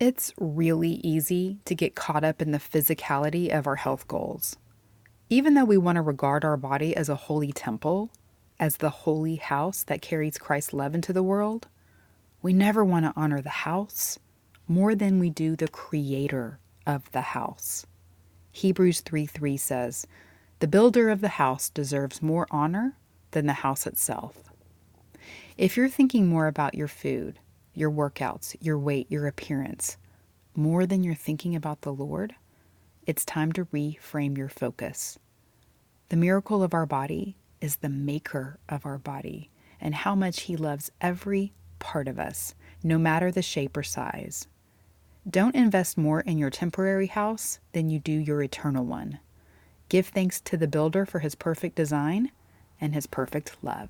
[0.00, 4.56] It's really easy to get caught up in the physicality of our health goals.
[5.28, 8.10] Even though we want to regard our body as a holy temple,
[8.58, 11.68] as the holy house that carries Christ's love into the world,
[12.40, 14.18] we never want to honor the house
[14.66, 17.84] more than we do the creator of the house.
[18.52, 20.06] Hebrews 3 3 says,
[20.60, 22.96] The builder of the house deserves more honor
[23.32, 24.44] than the house itself.
[25.58, 27.38] If you're thinking more about your food,
[27.80, 29.96] your workouts, your weight, your appearance,
[30.54, 32.34] more than you're thinking about the Lord,
[33.06, 35.18] it's time to reframe your focus.
[36.10, 39.50] The miracle of our body is the maker of our body
[39.80, 44.46] and how much He loves every part of us, no matter the shape or size.
[45.28, 49.20] Don't invest more in your temporary house than you do your eternal one.
[49.88, 52.30] Give thanks to the builder for his perfect design
[52.80, 53.88] and his perfect love.